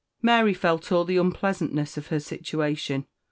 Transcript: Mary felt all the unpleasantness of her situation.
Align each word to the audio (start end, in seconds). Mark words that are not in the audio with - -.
Mary 0.23 0.51
felt 0.55 0.91
all 0.91 1.05
the 1.05 1.17
unpleasantness 1.17 1.95
of 1.95 2.07
her 2.07 2.19
situation. 2.19 3.05